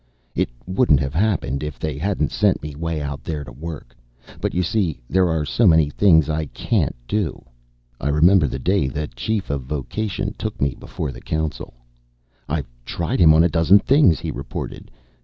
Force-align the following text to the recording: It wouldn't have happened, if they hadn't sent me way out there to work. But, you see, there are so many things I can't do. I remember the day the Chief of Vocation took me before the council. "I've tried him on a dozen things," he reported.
It 0.33 0.49
wouldn't 0.65 0.99
have 0.99 1.13
happened, 1.13 1.61
if 1.61 1.77
they 1.77 1.99
hadn't 1.99 2.31
sent 2.31 2.63
me 2.63 2.73
way 2.73 3.03
out 3.03 3.23
there 3.23 3.43
to 3.43 3.51
work. 3.51 3.95
But, 4.39 4.55
you 4.55 4.63
see, 4.63 4.99
there 5.07 5.29
are 5.29 5.45
so 5.45 5.67
many 5.67 5.91
things 5.91 6.27
I 6.27 6.47
can't 6.47 6.95
do. 7.07 7.45
I 7.99 8.09
remember 8.09 8.47
the 8.47 8.57
day 8.57 8.87
the 8.87 9.05
Chief 9.05 9.51
of 9.51 9.61
Vocation 9.61 10.33
took 10.39 10.59
me 10.59 10.73
before 10.73 11.11
the 11.11 11.21
council. 11.21 11.75
"I've 12.49 12.65
tried 12.83 13.19
him 13.19 13.31
on 13.31 13.43
a 13.43 13.47
dozen 13.47 13.77
things," 13.77 14.19
he 14.19 14.31
reported. 14.31 14.89